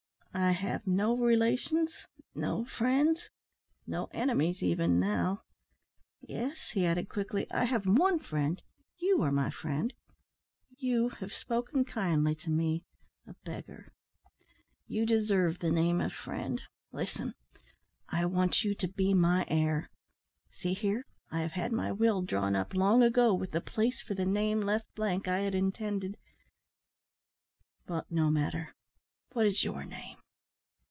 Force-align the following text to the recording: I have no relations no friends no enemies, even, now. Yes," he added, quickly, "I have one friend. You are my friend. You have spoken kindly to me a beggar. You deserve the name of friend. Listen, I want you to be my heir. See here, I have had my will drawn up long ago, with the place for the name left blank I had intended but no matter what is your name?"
I 0.33 0.51
have 0.51 0.87
no 0.87 1.13
relations 1.17 1.91
no 2.33 2.63
friends 2.63 3.29
no 3.85 4.07
enemies, 4.13 4.63
even, 4.63 4.97
now. 4.97 5.43
Yes," 6.21 6.57
he 6.69 6.85
added, 6.85 7.09
quickly, 7.09 7.45
"I 7.51 7.65
have 7.65 7.85
one 7.85 8.17
friend. 8.17 8.61
You 8.97 9.21
are 9.23 9.31
my 9.33 9.49
friend. 9.49 9.93
You 10.77 11.09
have 11.09 11.33
spoken 11.33 11.83
kindly 11.83 12.33
to 12.35 12.49
me 12.49 12.85
a 13.27 13.33
beggar. 13.43 13.91
You 14.87 15.05
deserve 15.05 15.59
the 15.59 15.69
name 15.69 15.99
of 15.99 16.13
friend. 16.13 16.61
Listen, 16.93 17.33
I 18.07 18.25
want 18.25 18.63
you 18.63 18.73
to 18.73 18.87
be 18.87 19.13
my 19.13 19.45
heir. 19.49 19.89
See 20.53 20.73
here, 20.73 21.05
I 21.29 21.41
have 21.41 21.51
had 21.53 21.73
my 21.73 21.91
will 21.91 22.21
drawn 22.21 22.55
up 22.55 22.73
long 22.73 23.03
ago, 23.03 23.33
with 23.33 23.51
the 23.51 23.59
place 23.61 24.01
for 24.01 24.13
the 24.15 24.25
name 24.25 24.61
left 24.61 24.85
blank 24.95 25.27
I 25.27 25.39
had 25.39 25.53
intended 25.55 26.15
but 27.85 28.09
no 28.09 28.31
matter 28.31 28.73
what 29.33 29.45
is 29.45 29.65
your 29.65 29.83
name?" 29.83 30.17